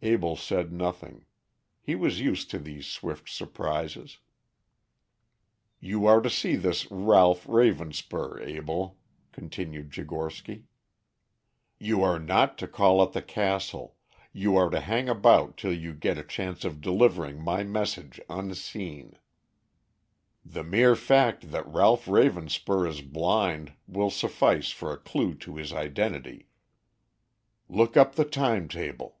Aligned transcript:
Abell 0.00 0.36
said 0.36 0.72
nothing. 0.72 1.26
He 1.80 1.96
was 1.96 2.20
used 2.20 2.52
to 2.52 2.60
these 2.60 2.86
swift 2.86 3.28
surprises. 3.28 4.18
"You 5.80 6.06
are 6.06 6.20
to 6.20 6.30
see 6.30 6.54
this 6.54 6.88
Ralph 6.88 7.44
Ravenspur, 7.48 8.38
Abell," 8.56 8.96
continued 9.32 9.90
Tchigorsky. 9.90 10.66
"You 11.80 12.04
are 12.04 12.20
not 12.20 12.56
to 12.58 12.68
call 12.68 13.02
at 13.02 13.10
the 13.10 13.20
castle; 13.20 13.96
you 14.32 14.54
are 14.56 14.70
to 14.70 14.78
hang 14.78 15.08
about 15.08 15.56
till 15.56 15.72
you 15.74 15.92
get 15.94 16.16
a 16.16 16.22
chance 16.22 16.64
of 16.64 16.80
delivering 16.80 17.40
my 17.42 17.64
message 17.64 18.20
unseen. 18.30 19.18
The 20.44 20.62
mere 20.62 20.94
fact 20.94 21.50
that 21.50 21.66
Ralph 21.66 22.06
Ravenspur 22.06 22.86
is 22.86 23.00
blind 23.02 23.72
will 23.88 24.10
suffice 24.10 24.70
for 24.70 24.92
a 24.92 24.96
clue 24.96 25.34
to 25.38 25.56
his 25.56 25.72
identity. 25.72 26.46
Look 27.68 27.96
up 27.96 28.14
the 28.14 28.24
time 28.24 28.68
table!" 28.68 29.16